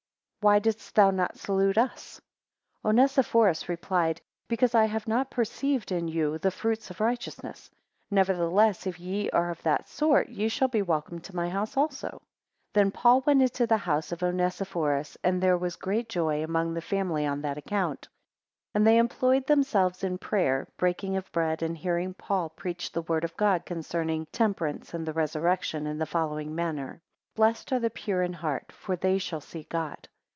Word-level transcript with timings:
Why 0.43 0.57
didst 0.57 0.95
thou 0.95 1.11
not 1.11 1.37
salute 1.37 1.77
us? 1.77 2.19
10 2.81 2.97
Onesiphorus 2.97 3.69
replied, 3.69 4.21
Because 4.47 4.73
I 4.73 4.85
have 4.85 5.07
not 5.07 5.29
perceived 5.29 5.91
in 5.91 6.07
you 6.07 6.39
the 6.39 6.49
fruits 6.49 6.89
of 6.89 6.99
righteousness; 6.99 7.69
nevertheless, 8.09 8.87
if 8.87 8.99
ye 8.99 9.29
are 9.29 9.51
of 9.51 9.61
that 9.61 9.87
sort, 9.87 10.29
ye 10.29 10.47
shall 10.47 10.67
be 10.67 10.81
welcome 10.81 11.19
to 11.19 11.35
my 11.35 11.47
house 11.47 11.77
also. 11.77 12.07
11 12.07 12.19
Then 12.73 12.89
Paul 12.89 13.21
went 13.21 13.43
into 13.43 13.67
the 13.67 13.77
house 13.77 14.11
of 14.11 14.23
Onesiphorus, 14.23 15.15
and 15.23 15.39
there 15.43 15.59
was 15.59 15.75
great 15.75 16.09
joy 16.09 16.43
among 16.43 16.73
the 16.73 16.81
family 16.81 17.23
on 17.27 17.43
that 17.43 17.59
account: 17.59 18.07
and 18.73 18.87
they 18.87 18.97
employed 18.97 19.45
themselves 19.45 20.03
in 20.03 20.17
prayer, 20.17 20.67
breaking 20.75 21.15
of 21.17 21.31
bread, 21.31 21.61
and 21.61 21.77
hearing 21.77 22.15
Paul 22.15 22.49
preach 22.49 22.91
the 22.91 23.03
word 23.03 23.23
of 23.23 23.37
God 23.37 23.63
concerning 23.67 24.25
temperance 24.31 24.95
and 24.95 25.05
the 25.05 25.13
resurrection, 25.13 25.85
in 25.85 25.99
the 25.99 26.07
following 26.07 26.55
manner: 26.55 26.99
12 27.35 27.35
Blessed 27.35 27.73
are 27.73 27.79
the 27.79 27.91
pure 27.91 28.23
in 28.23 28.33
heart; 28.33 28.71
for 28.71 28.95
they 28.95 29.19
shall 29.19 29.39
see 29.39 29.67
God. 29.69 30.07